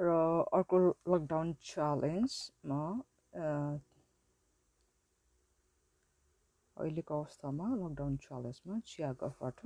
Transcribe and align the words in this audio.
र 0.00 0.08
अर्को 0.56 0.76
लकडाउन 1.12 1.48
च्यालेन्जमा 1.68 2.82
अहिलेको 6.76 7.12
अवस्थामा 7.20 7.66
लकडाउन 7.82 8.16
च्यालेन्जमा 8.24 8.74
चिया 8.90 9.10
गफबाट 9.22 9.60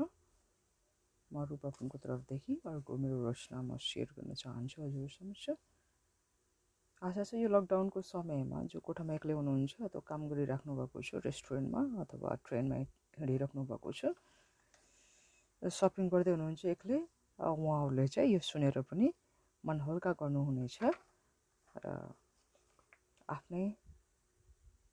म 1.30 1.44
रूपाकुङको 1.50 1.98
तर्फदेखि 2.04 2.54
अर्को 2.72 2.92
मेरो 3.02 3.16
रचना 3.28 3.58
म 3.62 3.78
सेयर 3.88 4.08
गर्न 4.16 4.30
चाहन्छु। 4.42 4.76
हजुर 4.82 5.08
समक्ष 5.18 5.46
आशा 7.02 7.22
छ 7.28 7.30
यो 7.44 7.48
लकडाउनको 7.54 8.00
समयमा 8.10 8.58
जो 8.72 8.78
कोठामा 8.86 9.12
एक्लै 9.18 9.34
हुनुहुन्छ 9.38 9.72
अथवा 9.88 10.02
काम 10.10 10.20
गरिराख्नु 10.30 10.72
भएको 10.80 10.98
छ 11.08 11.10
रेस्टुरेन्टमा 11.26 11.82
अथवा 12.02 12.30
ट्रेनमा 12.46 12.76
हिँडिराख्नु 13.18 13.60
भएको 13.70 13.90
छ। 13.98 14.00
सपिङ 15.62 16.04
गर्दै 16.12 16.32
हुनुहुन्छ 16.36 16.62
एक्लै 16.74 16.98
उहाँहरूले 17.38 18.06
चाहिँ 18.14 18.28
यो 18.34 18.40
सुनेर 18.50 18.76
पनि 18.90 19.08
मन 19.64 19.80
हल्का 19.80 20.12
गर्नुहुनेछ 20.20 20.76
र 21.76 21.92
आफ्नै 23.28 23.64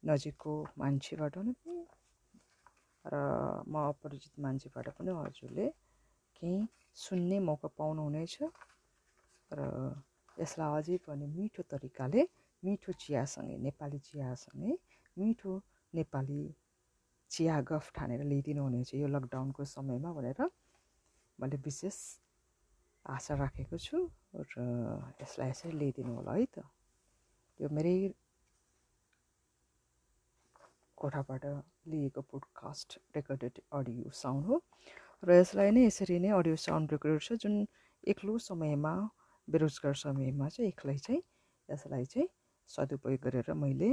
नजिकको 0.03 0.53
मान्छेबाट 0.77 1.35
पनि 1.37 1.75
र 3.05 3.13
म 3.67 3.75
अपरिचित 3.85 4.33
मान्छेबाट 4.39 4.87
पनि 4.97 5.11
हजुरले 5.17 5.65
केही 6.37 6.59
सुन्ने 6.97 7.37
मौका 7.41 7.69
पाउनुहुनेछ 7.77 8.35
र 9.51 9.59
यसलाई 10.37 10.71
अझै 10.77 10.97
पनि 11.05 11.25
मिठो 11.29 11.61
तरिकाले 11.71 12.21
मिठो 12.63 12.91
चियासँगै 13.03 13.57
नेपाली 13.59 13.99
चियासँगै 14.07 14.73
मिठो 15.17 15.51
नेपाली 15.93 16.41
चिया 17.31 17.55
गफ 17.67 17.85
ठानेर 17.95 18.21
ल्याइदिनु 18.23 18.61
हुनेछ 18.63 18.89
यो 18.95 19.07
लकडाउनको 19.09 19.63
समयमा 19.67 20.11
भनेर 20.13 20.39
मैले 21.39 21.57
विशेष 21.59 21.97
आशा 23.05 23.33
राखेको 23.35 23.77
छु 23.77 23.97
र 24.35 24.55
यसलाई 25.21 25.49
यसरी 25.49 25.71
ल्याइदिनु 25.71 26.11
होला 26.15 26.33
है 26.33 26.45
त। 26.45 26.63
यो 27.59 27.67
मेरै 27.69 27.95
कोठाबाट 30.97 31.43
लिएको 31.91 32.21
पोडकास्ट 32.21 32.89
रेकर्डेड 33.15 33.55
अडियो 33.71 34.09
साउन्ड 34.13 34.45
हो 34.45 34.55
र 35.23 35.29
यसलाई 35.41 35.71
नै 35.71 35.85
यसरी 35.85 36.17
नै 36.19 36.29
अडियो 36.39 36.55
साउन्ड 36.65 36.91
रेकर्डेड 36.93 37.21
छ 37.27 37.37
जुन 37.43 37.55
एक्लो 38.03 38.37
समयमा 38.47 38.93
बेरोजगार 39.47 39.95
समयमा 39.97 40.49
चाहिँ 40.49 40.69
एक्लै 40.69 40.97
चाहिँ 40.97 41.21
यसलाई 41.69 42.05
चाहिँ 42.05 42.27
सदुपयोग 42.69 43.19
गरेर 43.21 43.53
मैले 43.63 43.91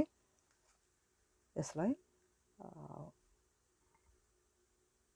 यसलाई 1.55 1.93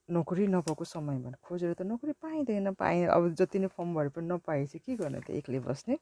नोकरी 0.10 0.48
नपाएको 0.48 0.84
समयमा 0.84 1.32
खोजेर 1.44 1.74
त 1.74 1.82
नोकरी 1.88 2.12
पाइँदैन 2.20 2.74
पाएँ 2.76 3.06
अब 3.08 3.34
जति 3.40 3.60
नै 3.60 3.68
फर्म 3.72 3.94
भरे 3.96 4.10
पनि 4.12 4.28
नपाए 4.28 4.66
चाहिँ 4.66 4.82
के 4.86 4.96
गर्ने 5.00 5.20
त 5.24 5.32
एक्लै 5.40 5.60
बस्ने? 5.64 5.96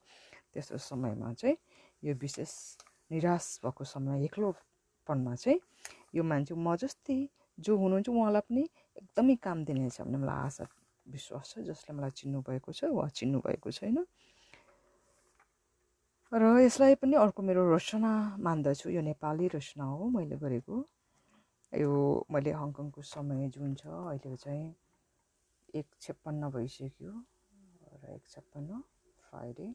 त्यस्तो 0.52 0.78
समयमा 0.78 1.32
चाहिँ 1.38 1.56
यो 2.02 2.14
विशेष 2.18 2.50
निराश 3.12 3.60
भएको 3.64 3.84
समय 3.84 4.24
एक्लोपनमा 4.24 5.34
चाहिँ 5.34 5.60
यो 6.14 6.22
मान्छे 6.22 6.54
म 6.54 6.74
जस्तै 6.76 7.28
जो 7.58 7.76
हुनुहुन्छ 7.78 8.08
उहाँलाई 8.08 8.42
पनि 8.48 8.62
एकदमै 8.98 9.34
काम 9.38 9.64
दिनेछ 9.64 10.00
भन्ने 10.00 10.18
मलाई 10.18 10.38
आशा 10.46 10.64
विश्वास 11.06 11.54
छ 11.54 11.58
जसले 11.68 11.94
मलाई 11.94 12.10
चिन्नु 12.10 12.40
भएको 12.42 12.72
छ 12.72 12.90
वा 12.90 13.06
चिन्नु 13.08 13.38
भएको 13.46 13.70
छैन। 13.70 13.98
र 16.32 16.42
यसलाई 16.64 16.94
पनि 16.96 17.14
अर्को 17.22 17.42
मेरो 17.42 17.62
रचना 17.74 18.12
मान्दछु 18.40 18.90
यो 18.90 19.00
नेपाली 19.04 19.46
रचना 19.54 19.84
हो 19.84 20.08
मैले 20.10 20.36
गरेको। 20.40 20.74
यो 21.72 21.92
मैले 22.30 22.52
हङकङको 22.52 23.02
समय 23.02 23.48
जुन 23.48 23.74
छ 23.80 23.86
अहिले 23.88 24.36
चाहिँ 24.36 24.64
एक 25.74 25.86
छप्पन्न 26.00 26.50
भइसक्यो 26.52 27.12
र 28.02 28.10
एक 28.14 28.24
छप्पन्न 28.28 28.80
Friday 29.28 29.68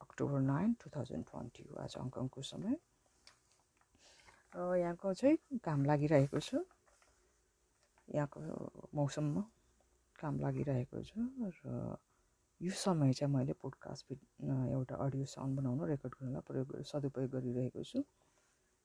October 0.00 0.40
nine 0.40 0.74
two 0.82 0.90
thousand 0.96 1.24
twenty 1.30 1.62
हो 1.68 1.80
आज 1.84 1.96
हङकङको 1.98 2.42
समय। 2.42 2.76
र 4.52 4.76
यहाँको 4.76 5.14
चाहिँ 5.14 5.58
काम 5.64 5.84
लागिरहेको 5.84 6.38
छ 6.40 6.60
यहाँको 8.08 8.38
मौसममा 8.94 9.42
काम 10.20 10.38
लागिरहेको 10.40 11.02
छ 11.08 11.12
र 11.64 11.96
यो 12.60 12.72
समय 12.76 13.12
चाहिँ 13.12 13.32
मैले 13.34 13.52
पोडकास्ट 13.56 14.12
एउटा 14.12 14.94
अडियो 15.06 15.24
साउन्ड 15.32 15.56
बनाउनु 15.58 15.84
रेकर्ड 15.86 16.14
गर्नलाई 16.20 16.42
प्रयोग 16.48 16.68
सदुपयोग 16.92 17.30
गरिरहेको 17.30 17.82
छु। 17.90 18.04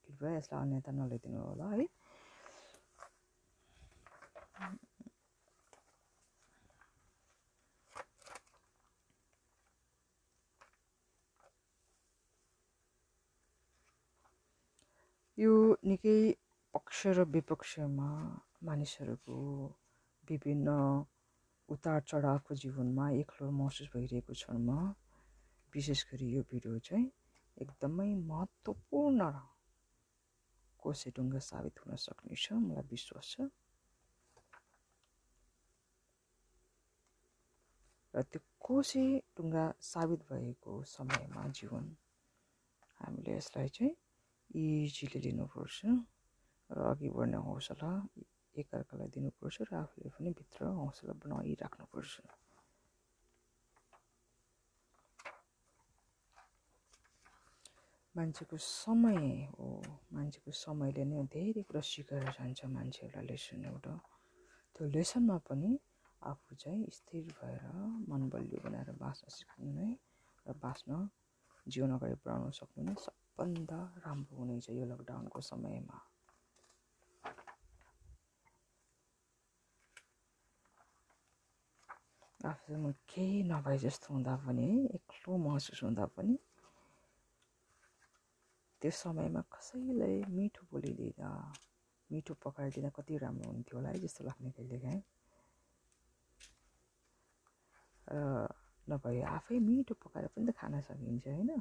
कृपया 0.06 0.38
यसलाई 0.38 0.62
अन्यथा 0.62 0.92
नलिदिनु 0.94 1.42
होला 1.42 1.70
है 1.74 1.88
यो 15.38 15.54
निकै 15.84 16.18
पक्ष 16.74 17.00
र 17.18 17.24
विपक्षमा 17.32 18.10
मानिसहरूको 18.64 19.38
विभिन्न 20.24 20.76
उतार 21.70 22.02
चढावको 22.10 22.56
जीवनमा 22.62 23.10
एक्लो 23.16 23.50
महसुस 23.54 23.90
भइरहेको 23.96 24.34
क्षणमा 24.34 24.78
विशेष 25.74 26.06
गरी 26.12 26.30
यो 26.34 26.44
भिडियो 26.52 26.78
चाहिँ 26.88 27.10
एकदमै 27.58 28.08
महत्त्वपूर्ण 28.28 29.32
कोसे 30.84 31.08
ढुङ्गा 31.16 31.40
साबित 31.50 31.76
हुन 31.82 31.92
सक्ने 32.06 32.36
छ 32.44 32.46
मलाई 32.68 32.86
विश्वास 32.92 33.28
छ। 33.32 33.36
र 38.14 38.22
त्यो 38.32 38.40
कोसे 38.66 39.04
ढुङ्गा 39.36 39.66
साबित 39.82 40.22
भएको 40.30 40.72
समयमा 40.96 41.44
जीवन 41.58 41.86
हामीले 43.00 43.32
यसलाई 43.38 43.70
चाहिँ 43.76 43.94
इजिली 44.50 45.20
लिनुपर्छ 45.26 45.80
र 46.70 46.78
अघि 46.92 47.10
बढ्ने 47.16 47.40
हौसला 47.48 47.92
एकअर्कालाई 48.56 49.10
दिनुपर्छ 49.16 49.58
र 49.70 49.72
आफूले 49.82 50.10
पनि 50.16 50.30
भित्र 50.40 50.62
हौसला 50.80 51.14
बनाइराख्नुपर्छ। 51.24 52.14
मान्छेको 58.16 58.58
समय 58.58 59.50
हो। 59.58 59.68
मान्छेको 60.14 60.52
समयले 60.54 61.04
नै 61.12 61.24
धेरै 61.34 61.62
कुरा 61.68 61.82
सिकाएर 61.82 62.30
जान्छ 62.38 62.60
मान्छेहरूलाई 62.76 63.26
लेसन 63.26 63.66
एउटा। 63.72 63.94
त्यो 64.76 64.84
लेसनमा 64.96 65.38
पनि 65.50 65.72
आफू 66.22 66.56
चाहिँ 66.62 66.86
स्थिर 66.98 67.26
भएर 67.40 67.64
मन 68.10 68.22
बलियो 68.30 68.60
बनाएर 68.66 68.90
बाँच्न 69.02 69.26
सिक्नु 69.38 69.70
नै 69.74 69.90
र 70.46 70.54
बाँच्न 70.64 71.10
जीवन 71.66 71.92
अगाडि 71.98 72.16
बढाउन 72.22 72.52
सक्नु 72.60 72.82
नै 72.86 72.96
सबभन्दा 73.02 73.80
राम्रो 74.06 74.34
हुनेछ 74.38 74.70
यो 74.70 74.86
लकडाउनको 74.86 75.40
समयमा। 75.50 75.98
आफूसँग 82.46 82.88
केही 83.10 83.44
नभए 83.52 83.78
जस्तो 83.84 84.14
हुँदा 84.14 84.36
पनि 84.46 84.68
एक्लो 84.96 85.38
महसुस 85.46 85.84
हुँदा 85.84 86.06
पनि 86.16 86.36
त्यो 88.84 88.92
समयमा 88.94 89.42
कसैलाई 89.48 90.16
मिठो 90.30 90.64
बोलिदिँदा 90.68 91.30
मिठो 92.10 92.34
पकाइदिँदा 92.44 92.90
कति 92.92 93.18
राम्रो 93.18 93.48
हुन्थ्यो 93.50 93.78
होला 93.78 93.90
है 93.90 94.00
जस्तो 94.04 94.22
लाग्ने 94.28 94.50
कहिलेकाहीँ 94.52 95.02
र 98.08 98.48
नभए 98.88 99.22
आफै 99.30 99.60
मिठो 99.60 99.94
पकाएर 100.04 100.28
पनि 100.36 100.44
त 100.48 100.56
खान 100.60 100.74
सकिन्छ 100.84 101.28
होइन। 101.28 101.52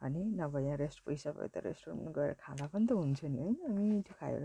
अनि 0.00 0.22
नभए 0.36 0.62
यहाँ 0.62 0.76
रेस्ट 0.76 1.00
पैसा 1.06 1.32
भए 1.32 1.48
त 1.48 1.64
रेस्टुरेन्ट 1.64 2.12
गएर 2.14 2.32
खाना 2.44 2.66
पनि 2.68 2.86
त 2.86 2.92
हुन्छ 2.92 3.24
नि 3.24 3.40
होइन 3.40 3.80
मिठो 3.80 4.14
खाएर 4.20 4.44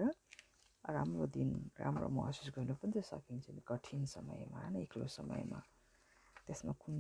राम्रो 0.83 1.25
दिन 1.35 1.49
राम्रो 1.77 2.07
महसुस 2.09 2.49
गर्नु 2.55 2.75
पनि 2.81 2.91
त 2.95 3.03
सकिन्छ 3.03 3.45
नि 3.51 3.61
कठिन 3.67 4.05
समयमा 4.15 4.57
होइन 4.59 4.75
एक्लो 4.79 5.07
समयमा। 5.11 5.59
त्यसमा 6.47 6.73
कुन 6.81 6.95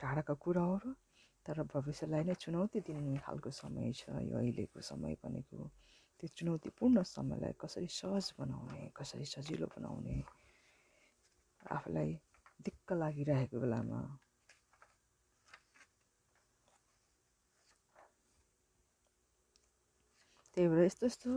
टाढाका 0.00 0.34
कुराहरू 0.44 0.90
तर 1.46 1.62
भविष्यलाई 1.72 2.24
नै 2.24 2.34
चुनौती 2.42 2.80
दिने 2.86 3.16
खालको 3.24 3.50
समय 3.52 3.92
छ 3.92 4.02
यो 4.28 4.36
अहिलेको 4.38 4.80
समय 4.80 5.16
भनेको। 5.24 5.58
त्यो 6.20 6.28
चुनौतीपूर्ण 6.38 7.02
समयलाई 7.04 7.52
कसरी 7.60 7.88
सहज 8.00 8.26
बनाउने 8.38 8.80
कसरी 8.96 9.26
सजिलो 9.34 9.66
बनाउने 9.76 10.16
आफूलाई 11.76 12.10
दिक्क 12.64 12.92
लागिरहेको 12.92 13.60
बेलामा। 13.60 14.00
त्यही 20.54 20.68
भएर 20.68 20.84
यस्तो 20.84 21.06
यस्तो 21.06 21.30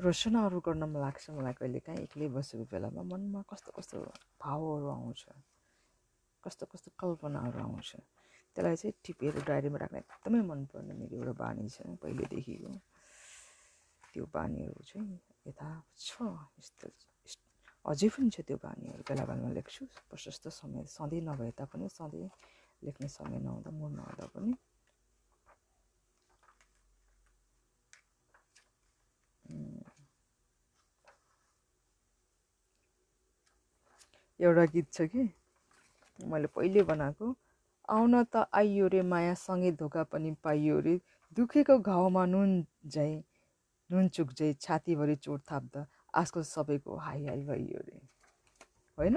रचनाहरू 0.00 0.60
गर्न 0.66 0.82
मन 0.84 1.00
लाग्छ 1.00 1.30
मलाई 1.38 1.54
कहिले 1.58 1.80
काहीँ 1.86 2.02
एक्लै 2.04 2.28
बसेको 2.36 2.64
बेलामा 2.72 3.02
मनमा 3.10 3.40
कस्तो 3.50 3.70
कस्तो 3.78 3.96
भावहरू 4.42 4.88
आउँछ 4.98 5.22
कस्तो 6.44 6.64
कस्तो 6.72 6.88
कल्पनाहरू 7.00 7.58
आउँछ। 7.62 7.90
त्यसलाई 8.58 8.76
चाहिँ 8.76 8.94
टिपेर 9.06 9.34
डायरीमा 9.46 9.78
राख्न 9.78 9.96
एकदमै 9.98 10.40
मनपर्ने 10.42 10.94
मेरो 10.98 11.14
एउटा 11.16 11.34
बानी 11.38 11.64
छ 11.70 11.86
पहिलेदेखिको 12.02 12.70
त्यो 14.14 14.24
बानीहरू 14.34 14.82
चाहिँ 14.82 15.18
यथा 15.46 15.68
छ 15.96 16.10
यस्तो 16.58 16.86
अझै 17.84 18.08
पनि 18.10 18.30
छ 18.34 18.42
त्यो 18.42 18.56
बानीहरू। 18.58 19.02
बेला 19.06 19.22
बेलामा 19.30 19.50
लेख्छु 19.54 19.82
प्रशस्त 20.10 20.44
समय 20.50 20.82
सधैँ 20.90 21.22
नभए 21.22 21.50
तापनि 21.54 21.88
सधैँ 21.88 22.28
लेख्ने 22.82 23.08
समय 23.08 23.38
नहुँदा 23.46 23.70
मुड 23.70 23.92
नहुँदा 23.94 24.26
पनि। 24.34 24.52
एउटा 34.40 34.64
गीत 34.74 34.86
छ 34.92 35.06
कि? 35.12 35.22
मैले 36.18 36.46
पहिले 36.56 36.82
बनाएको 36.84 37.26
आउन 37.88 38.14
त 38.32 38.44
आइयो 38.58 38.86
रे 38.94 39.00
मायासँगै 39.10 39.70
धोका 39.80 40.02
पनि 40.12 40.30
पाइयो 40.44 40.78
रे। 40.86 40.94
दुखेको 41.36 41.78
घाउमा 41.90 42.24
नुन 42.26 42.50
झै 42.94 43.10
नुन 43.90 44.08
चुक 44.16 44.32
झै 44.38 44.52
छातीभरि 44.60 45.16
चोट 45.24 45.40
थाप्दा 45.50 45.84
आजकल 46.20 46.42
सबैको 46.52 46.96
हाई 47.06 47.24
हाई 47.26 47.42
भइयो 47.50 47.80
रे। 47.86 48.00
होइन? 48.98 49.16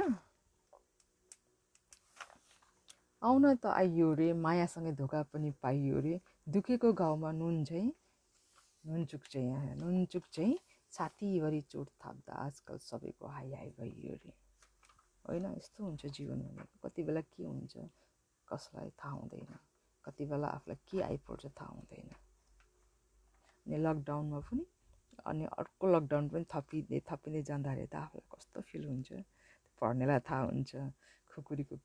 आउन 3.22 3.44
त 3.56 3.66
आइयो 3.80 4.14
रे 4.20 4.28
मायासँगै 4.46 4.92
धोका 5.00 5.22
पनि 5.34 5.52
पाइयो 5.62 6.00
रे। 6.00 6.20
दुखेको 6.48 6.94
घाउमा 6.94 7.32
नुन 7.32 7.64
झै 7.64 7.84
नुन 8.84 9.06
चुक 9.06 9.24
यहाँ 9.36 9.76
नुन 9.76 10.06
चुक 10.06 10.24
चाहिँ 10.34 10.58
छातीभरि 10.94 11.62
चोट 11.72 11.90
थाप्दा 12.06 12.34
आजकल 12.46 12.78
सबैको 12.90 13.28
हाई 13.28 13.52
हाई 13.54 13.70
भइयो 13.80 14.16
रे। 14.16 14.34
होइन 15.28 15.46
यस्तो 15.58 15.84
हुन्छ 15.84 16.06
जीवन 16.18 16.40
भनेको 16.42 16.88
कति 16.88 17.04
बेला 17.04 17.22
के 17.22 17.44
हुन्छ? 17.44 17.78
कसलाई 18.52 18.90
थाहा 19.00 19.14
हुँदैन 19.14 19.54
कति 20.06 20.26
बेला 20.26 20.48
आफूलाई 20.50 20.78
के 20.88 21.02
आइपर्छ 21.04 21.46
थाहा 21.52 21.72
हुँदैन 21.72 22.10
अनि 23.66 23.78
लकडाउनमा 23.78 24.40
पनि 24.48 24.66
अनि 25.26 25.46
अर्को 25.56 25.86
लकडाउन 25.88 26.30
पनि 26.30 26.46
थपिँदै 26.50 27.00
थपिँदै 27.10 27.42
जाँदाखेरि 27.44 27.88
त 27.88 27.96
आफूलाई 27.98 28.28
कस्तो 28.32 28.62
फिल 28.70 28.86
हुन्छ 28.88 29.10
पढ्नेलाई 29.82 30.20
थाहा 30.28 30.44
हुन्छ 30.44 30.72
खुकुरीको 31.30 31.76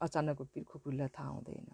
अचानकको 0.00 0.44
पिर 0.46 0.64
खुकुरीलाई 0.64 1.10
थाहा 1.16 1.30
हुँदैन 1.30 1.70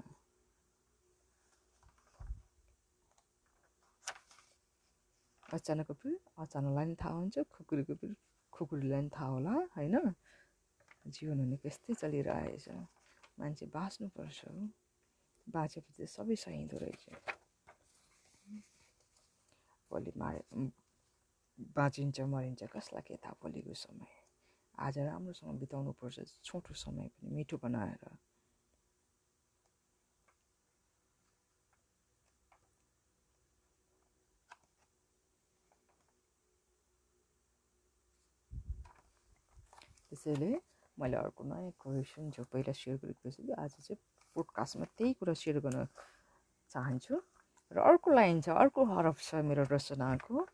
अचानकको 5.48 5.94
पिर 5.94 6.14
अचानकलाई 6.38 6.84
पनि 6.84 6.96
थाहा 6.96 7.14
हुन्छ 7.14 7.36
खुकुरीको 7.50 7.94
पिर 7.96 8.14
खुकुरीलाई 8.52 9.00
पनि 9.00 9.10
थाहा 9.10 9.28
होला 9.28 9.54
होइन 9.76 9.96
जीवन 11.08 11.38
भनेको 11.40 11.68
यस्तै 11.68 11.94
चलिरहेछ 11.94 12.68
मान्छे 13.38 13.66
बाँच्नुपर्छ 13.74 14.40
बाँचेपछि 15.46 16.06
सबै 16.06 16.36
सहिँदो 16.36 16.76
रहेछ। 16.78 17.04
भोलि 19.90 20.12
मारे 20.16 20.40
बाँचिन्छ 21.76 22.20
मरिन्छ 22.32 22.62
कसलाई 22.74 23.02
के 23.08 23.16
थाहा 23.16 23.34
भोलिको 23.42 23.74
समय। 23.76 24.12
आज 24.78 24.98
राम्रोसँग 25.00 25.58
बिताउनु 25.60 25.92
पर्छ 26.02 26.26
छोटो 26.44 26.74
समय 26.76 27.08
पनि 27.08 27.34
मिठो 27.36 27.56
बनाएर। 27.62 28.16
त्यसैले 40.08 40.50
मैले 40.98 41.16
अर्को 41.16 41.44
नयाँ 41.44 41.70
क्वेसन 41.80 42.30
जो 42.30 42.44
पहिला 42.52 42.72
सेयर 42.72 42.96
गरेको 43.02 43.30
छु 43.30 43.42
आज 43.54 43.74
चाहिँ 43.78 43.98
पोडकास्टमा 44.36 44.86
त्यही 44.96 45.12
कुरा 45.14 45.34
सेयर 45.34 45.58
गर्न 45.60 45.86
चाहन्छु 46.70 47.14
र 47.70 47.78
अर्को 47.82 48.10
लाइन 48.12 48.40
छ 48.40 48.48
अर्को 48.56 48.84
हरफ 48.86 49.18
छ 49.20 49.42
मेरो 49.44 49.64
रचनाको 49.70 50.46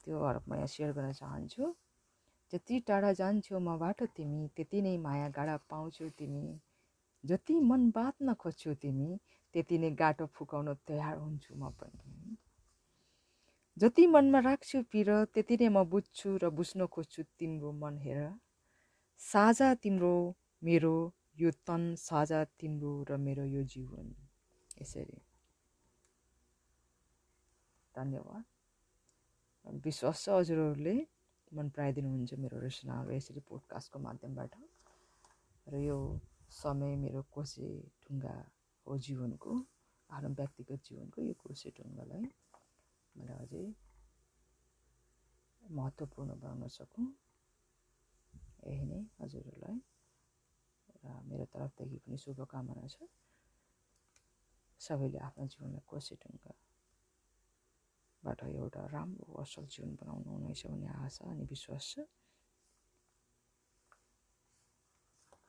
त्यो 0.00 0.24
हरफ 0.24 0.44
म 0.48 0.54
यहाँ 0.54 0.66
सेयर 0.68 0.92
गर्न 0.92 1.12
चाहन्छु 1.14 1.74
जति 2.52 2.78
टाढा 2.88 3.12
जान्छौ 3.14 3.60
मबाट 3.62 4.02
तिमी 4.16 4.48
त्यति 4.56 4.82
नै 4.82 4.96
माया 5.00 5.28
गाडा 5.32 5.56
पाउँछौ 5.70 6.08
तिमी 6.18 6.46
जति 7.24 7.58
मन 7.62 7.90
बाँच्न 7.90 8.34
खोज्छौ 8.34 8.74
तिमी 8.82 9.10
त्यति 9.54 9.78
नै 9.78 9.90
गाटो 9.96 10.26
फुकाउन 10.34 10.74
तयार 10.86 11.16
हुन्छु 11.16 11.54
म 11.56 11.70
पनि 11.80 12.36
जति 13.76 14.06
मनमा 14.06 14.38
राख्छु 14.42 14.82
पिर 14.92 15.10
त्यति 15.34 15.56
नै 15.56 15.68
म 15.68 15.84
बुझ्छु 15.88 16.36
र 16.38 16.50
बुझ्न 16.52 16.86
खोज्छु 16.88 17.22
तिम्रो 17.38 17.72
मन 17.74 17.98
हेर 17.98 18.20
साझा 19.22 19.74
तिम्रो 19.74 20.14
मेरो 20.62 20.94
यो 21.40 21.50
तन 21.66 21.94
साझा 21.98 22.44
तिम्रो 22.60 22.92
र 23.08 23.16
मेरो 23.16 23.44
यो 23.44 23.62
जीवन। 23.64 24.06
यसरी। 24.82 25.18
धन्यवाद। 27.94 28.44
विश्वास 29.84 30.24
छ 30.24 30.28
हजुरहरूले 30.28 30.96
मन 31.52 31.66
पराइदिनुहुन्छ 31.70 32.34
मेरो 32.34 32.56
रचनाहरू 32.60 33.10
यसरी 33.12 33.40
पोडकास्टको 33.48 33.98
माध्यमबाट। 33.98 34.52
र 35.66 35.74
यो 35.78 35.98
समय 36.50 36.96
मेरो 36.96 37.22
कोसे 37.30 37.68
ढुङ्गा 38.02 38.36
हो 38.86 38.98
जीवनको 38.98 39.52
आफ्नो 40.10 40.30
व्यक्तिगत 40.34 40.80
जीवनको 40.88 41.18
यो 41.22 41.34
कोसे 41.42 41.68
ढुङ्गालाई। 41.76 42.24
मैले 43.16 43.34
अझै 43.44 43.64
महत्त्वपूर्ण 45.62 46.30
बनाउन 46.40 46.68
सकौँ। 46.68 47.06
यही 48.62 48.84
नै 48.90 49.00
हजुरहरूलाई। 49.20 49.78
र 51.02 51.04
मेरो 51.28 51.44
तर्फदेखि 51.52 51.98
पनि 52.04 52.16
शुभकामना 52.24 52.86
छ। 52.94 52.96
सबैले 54.80 55.18
आफ्नो 55.28 55.44
जीवनलाई 55.52 55.84
कोसे 55.90 56.14
ढुङ्गाबाट 56.22 56.50
एउटा 58.52 58.82
राम्रो 58.94 59.30
असल 59.42 59.64
जीवन 59.74 59.90
बनाउनु 60.00 60.28
हुनेछ 60.36 60.60
भन्ने 60.70 60.88
आशा 61.04 61.22
अनि 61.32 61.44
विश्वास 61.52 61.84
छ। 61.92 61.94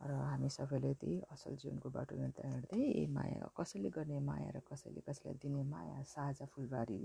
र 0.01 0.12
हामी 0.30 0.50
सबैले 0.50 0.92
त्यही 1.01 1.18
असल 1.33 1.54
जीवनको 1.62 1.89
बाटो 1.89 2.13
हिँड्दा 2.16 2.44
हिँड्दै 2.50 3.06
माया 3.16 3.45
कसैले 3.57 3.89
गर्ने 3.98 4.19
माया 4.30 4.50
र 4.56 4.59
कसैले 4.69 5.01
कसैलाई 5.07 5.36
दिने 5.44 5.63
माया 5.74 5.98
साझा 6.13 6.45
फुलबारी 6.54 7.01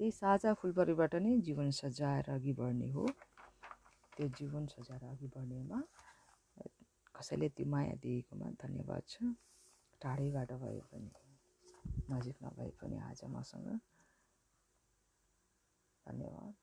त्यही 0.00 0.10
साझा 0.14 0.50
फुलबारीबाट 0.60 1.12
नै 1.24 1.32
जीवन 1.46 1.68
सजाएर 1.80 2.26
अघि 2.34 2.52
बढ्ने 2.60 2.88
हो। 2.90 3.04
त्यो 4.16 4.26
जीवन 4.38 4.66
सजाएर 4.66 5.04
अघि 5.04 5.28
बढ्नेमा। 5.36 5.80
कसैले 7.14 7.48
त्यो 7.56 7.66
माया 7.66 7.94
दिएकोमा 8.02 8.48
धन्यवाद 8.62 9.02
छ। 9.08 9.32
टाढैबाट 10.00 10.52
भए 10.62 10.80
पनि 10.90 11.10
नजिक 12.10 12.36
नभए 12.44 12.70
पनि 12.80 12.98
आज 13.08 13.20
मसँग 13.34 13.68
धन्यवाद। 16.06 16.54